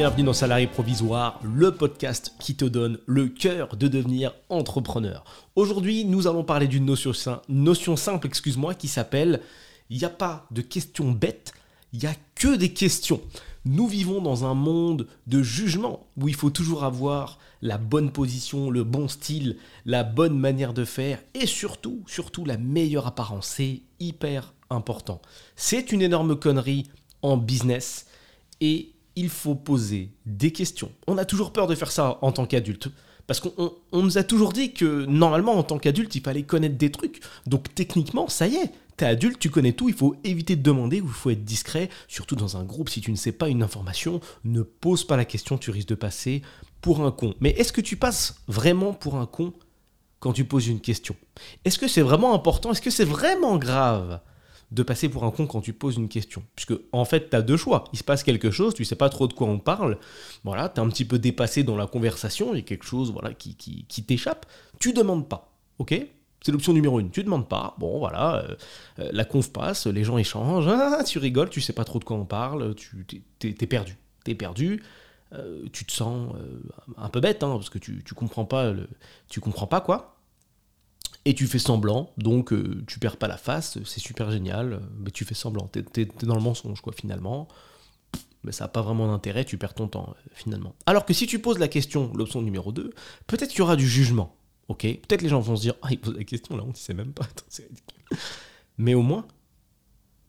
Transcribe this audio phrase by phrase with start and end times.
[0.00, 5.24] bienvenue dans Salarié Provisoire, le podcast qui te donne le cœur de devenir entrepreneur.
[5.56, 9.42] Aujourd'hui, nous allons parler d'une notion, simple, excuse-moi, qui s'appelle
[9.90, 11.52] il n'y a pas de questions bêtes,
[11.92, 13.20] il n'y a que des questions.
[13.66, 18.70] Nous vivons dans un monde de jugement où il faut toujours avoir la bonne position,
[18.70, 23.48] le bon style, la bonne manière de faire et surtout, surtout la meilleure apparence.
[23.48, 25.20] C'est hyper important.
[25.56, 26.86] C'est une énorme connerie
[27.20, 28.06] en business
[28.62, 30.90] et il faut poser des questions.
[31.06, 32.88] On a toujours peur de faire ça en tant qu'adulte.
[33.26, 36.90] Parce qu'on nous a toujours dit que normalement en tant qu'adulte il fallait connaître des
[36.90, 37.20] trucs.
[37.46, 41.02] Donc techniquement ça y est, t'es adulte, tu connais tout, il faut éviter de demander
[41.02, 41.90] ou il faut être discret.
[42.08, 45.26] Surtout dans un groupe, si tu ne sais pas une information, ne pose pas la
[45.26, 46.40] question, tu risques de passer
[46.80, 47.34] pour un con.
[47.40, 49.52] Mais est-ce que tu passes vraiment pour un con
[50.18, 51.14] quand tu poses une question?
[51.66, 52.72] Est-ce que c'est vraiment important?
[52.72, 54.20] Est-ce que c'est vraiment grave?
[54.70, 56.42] De passer pour un con quand tu poses une question.
[56.54, 57.84] Puisque, en fait, tu as deux choix.
[57.92, 59.98] Il se passe quelque chose, tu sais pas trop de quoi on parle.
[60.44, 63.12] Voilà, tu es un petit peu dépassé dans la conversation, il y a quelque chose
[63.12, 64.46] voilà, qui, qui, t'échappe.
[64.78, 65.52] Tu demandes pas.
[65.78, 65.94] Ok?
[66.42, 67.10] C'est l'option numéro une.
[67.10, 67.74] Tu demandes pas.
[67.78, 68.56] Bon, voilà, euh,
[69.00, 72.04] euh, la conf passe, les gens échangent, ah, tu rigoles, tu sais pas trop de
[72.04, 73.04] quoi on parle, tu
[73.38, 73.98] t'es, es perdu.
[74.24, 74.82] T'es perdu.
[75.32, 76.32] Euh, tu te sens
[76.96, 78.88] un peu bête, hein, parce que tu, tu comprends pas le,
[79.28, 80.19] tu comprends pas quoi
[81.30, 85.12] et tu fais semblant, donc euh, tu perds pas la face, c'est super génial, mais
[85.12, 87.46] tu fais semblant, t'es es, dans le mensonge quoi finalement,
[88.42, 90.74] mais ça n'a pas vraiment d'intérêt, tu perds ton temps euh, finalement.
[90.86, 92.90] Alors que si tu poses la question, l'option numéro 2,
[93.28, 94.34] peut-être qu'il y aura du jugement,
[94.66, 94.80] ok?
[94.82, 96.94] Peut-être les gens vont se dire, ah il pose la question là, on ne sait
[96.94, 98.18] même pas, c'est ridicule.
[98.76, 99.24] Mais au moins,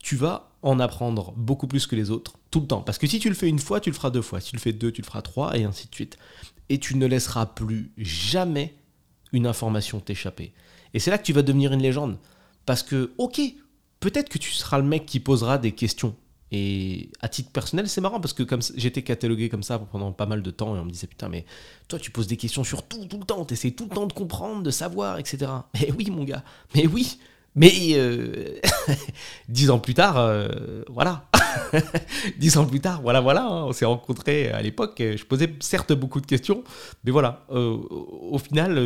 [0.00, 2.82] tu vas en apprendre beaucoup plus que les autres, tout le temps.
[2.82, 4.56] Parce que si tu le fais une fois, tu le feras deux fois, si tu
[4.56, 6.18] le fais deux, tu le feras trois, et ainsi de suite.
[6.68, 8.74] Et tu ne laisseras plus jamais
[9.32, 10.52] une information t'échapper.
[10.94, 12.18] Et c'est là que tu vas devenir une légende.
[12.66, 13.40] Parce que, ok,
[14.00, 16.14] peut-être que tu seras le mec qui posera des questions.
[16.50, 20.24] Et à titre personnel, c'est marrant parce que comme j'étais catalogué comme ça pendant pas
[20.24, 21.44] mal de temps et on me disait putain mais
[21.88, 24.06] toi tu poses des questions sur tout tout le temps, tu essaies tout le temps
[24.06, 25.50] de comprendre, de savoir, etc.
[25.74, 26.42] Mais oui mon gars,
[26.74, 27.18] mais oui,
[27.54, 28.58] mais euh,
[29.50, 31.28] dix ans plus tard, euh, voilà.
[32.38, 33.44] dix ans plus tard, voilà, voilà.
[33.44, 34.96] Hein, on s'est rencontrés à l'époque.
[34.98, 36.64] Je posais certes beaucoup de questions,
[37.04, 37.44] mais voilà.
[37.50, 37.76] Euh,
[38.30, 38.78] au final,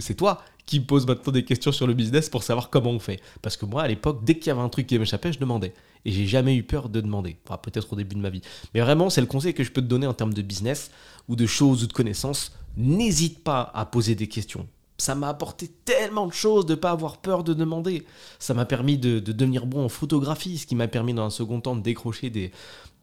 [0.00, 3.00] c'est toi qui me pose maintenant des questions sur le business pour savoir comment on
[3.00, 3.20] fait.
[3.42, 5.74] Parce que moi, à l'époque, dès qu'il y avait un truc qui m'échappait, je demandais.
[6.04, 7.36] Et j'ai jamais eu peur de demander.
[7.44, 8.40] Enfin, peut-être au début de ma vie.
[8.72, 10.92] Mais vraiment, c'est le conseil que je peux te donner en termes de business
[11.28, 12.52] ou de choses ou de connaissances.
[12.76, 14.68] N'hésite pas à poser des questions.
[15.00, 18.04] Ça m'a apporté tellement de choses de ne pas avoir peur de demander.
[18.38, 21.30] Ça m'a permis de, de, devenir bon en photographie, ce qui m'a permis dans un
[21.30, 22.52] second temps de décrocher des,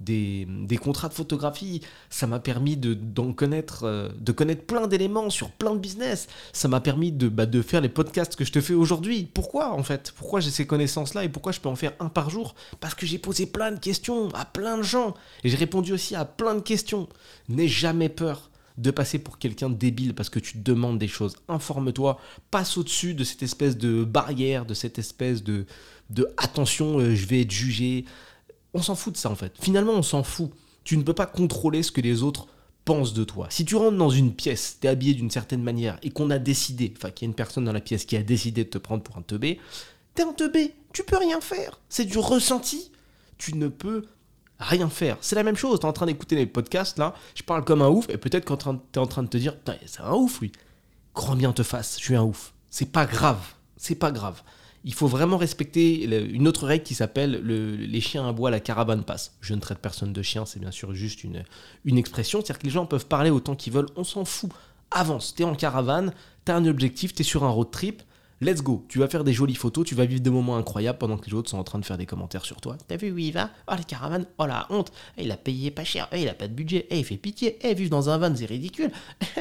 [0.00, 1.80] des, contrats de photographie,
[2.10, 2.96] ça m'a permis de,
[3.32, 7.46] connaître, euh, de connaître plein d'éléments sur plein de business, ça m'a permis de, bah,
[7.46, 9.28] de faire les podcasts que je te fais aujourd'hui.
[9.32, 10.12] Pourquoi en fait?
[10.16, 12.54] Pourquoi j'ai ces connaissances-là et pourquoi je peux en faire un par jour?
[12.80, 15.14] Parce que j'ai posé plein de questions à plein de gens
[15.44, 17.08] et j'ai répondu aussi à plein de questions.
[17.48, 21.36] N'aie jamais peur de passer pour quelqu'un débile parce que tu demandes des choses.
[21.48, 22.20] Informe-toi,
[22.50, 25.66] passe au-dessus de cette espèce de barrière, de cette espèce de,
[26.10, 28.04] de attention, euh, je vais être jugé,
[28.74, 29.52] on s'en fout de ça en fait.
[29.60, 30.50] Finalement, on s'en fout.
[30.84, 32.46] Tu ne peux pas contrôler ce que les autres
[32.84, 33.48] pensent de toi.
[33.50, 36.92] Si tu rentres dans une pièce, t'es habillé d'une certaine manière et qu'on a décidé,
[36.96, 39.02] enfin qu'il y a une personne dans la pièce qui a décidé de te prendre
[39.02, 39.58] pour un teubé,
[40.14, 41.80] t'es un teubé, tu peux rien faire.
[41.88, 42.92] C'est du ressenti.
[43.38, 44.06] Tu ne peux
[44.58, 45.16] rien faire.
[45.20, 47.88] C'est la même chose, t'es en train d'écouter les podcasts là, je parle comme un
[47.88, 48.54] ouf et peut-être que
[48.92, 49.56] t'es en train de te dire,
[49.86, 50.52] c'est un ouf oui.
[51.14, 52.52] Grand bien te fasse, je suis un ouf.
[52.70, 53.40] C'est pas grave,
[53.76, 54.42] c'est pas grave
[54.86, 59.02] il faut vraiment respecter une autre règle qui s'appelle les chiens à bois, la caravane
[59.02, 59.34] passe.
[59.40, 61.42] Je ne traite personne de chien, c'est bien sûr juste une,
[61.84, 62.38] une expression.
[62.38, 64.48] C'est-à-dire que les gens peuvent parler autant qu'ils veulent, on s'en fout.
[64.92, 66.12] Avance, t'es en caravane,
[66.44, 68.00] t'as un objectif, t'es sur un road trip,
[68.40, 68.84] let's go.
[68.88, 71.34] Tu vas faire des jolies photos, tu vas vivre des moments incroyables pendant que les
[71.34, 72.76] autres sont en train de faire des commentaires sur toi.
[72.86, 73.50] T'as vu où il va?
[73.68, 76.34] Oh, la caravane, oh la honte, eh, il a payé pas cher, eh, il a
[76.34, 78.90] pas de budget, eh, il fait pitié, eh, vivre dans un van, c'est ridicule.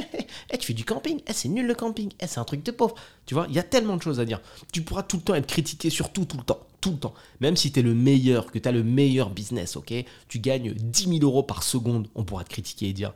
[0.49, 2.95] eh, tu fais du camping, c'est nul le camping, c'est un truc de pauvre.
[3.25, 4.41] Tu vois, il y a tellement de choses à dire.
[4.71, 6.59] Tu pourras tout le temps être critiqué sur tout, tout le temps.
[6.81, 7.15] Tout le temps.
[7.39, 9.91] Même si tu es le meilleur, que tu as le meilleur business, ok?
[10.27, 13.13] Tu gagnes 10 000 euros par seconde, on pourra te critiquer et dire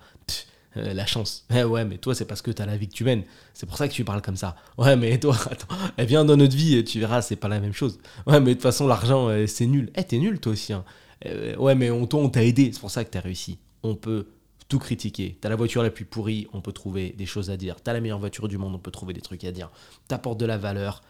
[0.78, 1.46] euh, la chance.
[1.54, 3.24] Eh ouais, mais toi, c'est parce que t'as la vie que tu mènes.
[3.54, 4.56] C'est pour ça que tu parles comme ça.
[4.78, 5.68] Ouais, mais toi, attends,
[5.98, 8.00] elle vient dans notre vie tu verras, c'est pas la même chose.
[8.28, 9.92] Ouais, mais de toute façon, l'argent, euh, c'est nul.
[9.96, 10.74] Eh, t'es nul, toi aussi.
[10.74, 10.86] Hein.
[11.26, 13.58] Euh, ouais, mais on, on t'a aidé, c'est pour ça que t'as réussi.
[13.82, 14.28] On peut
[14.68, 15.38] tout critiquer.
[15.42, 17.82] T'as la voiture la plus pourrie, on peut trouver des choses à dire.
[17.82, 19.72] T'as la meilleure voiture du monde, on peut trouver des trucs à dire.
[20.08, 21.02] T'apportes de la valeur,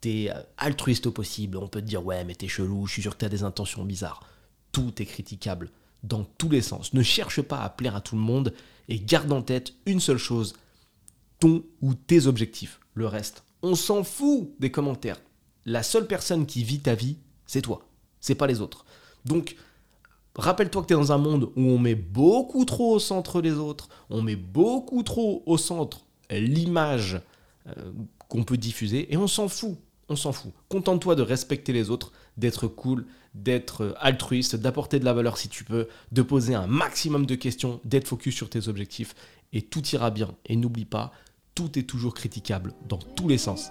[0.00, 3.14] t'es altruiste au possible, on peut te dire ouais, mais t'es chelou, je suis sûr
[3.14, 4.22] que t'as des intentions bizarres.
[4.70, 5.70] Tout est critiquable
[6.02, 6.92] dans tous les sens.
[6.94, 8.52] Ne cherche pas à plaire à tout le monde
[8.88, 10.54] et garde en tête une seule chose,
[11.40, 12.80] ton ou tes objectifs.
[12.94, 15.20] Le reste, on s'en fout des commentaires.
[15.64, 17.16] La seule personne qui vit ta vie,
[17.46, 17.86] c'est toi,
[18.20, 18.84] c'est pas les autres.
[19.24, 19.56] Donc,
[20.38, 23.54] Rappelle-toi que tu es dans un monde où on met beaucoup trop au centre les
[23.54, 27.20] autres, on met beaucoup trop au centre l'image
[27.66, 27.90] euh,
[28.28, 29.76] qu'on peut diffuser et on s'en fout.
[30.08, 30.52] On s'en fout.
[30.68, 35.64] Contente-toi de respecter les autres, d'être cool, d'être altruiste, d'apporter de la valeur si tu
[35.64, 39.14] peux, de poser un maximum de questions, d'être focus sur tes objectifs
[39.52, 40.34] et tout ira bien.
[40.46, 41.12] Et n'oublie pas,
[41.54, 43.70] tout est toujours critiquable dans tous les sens.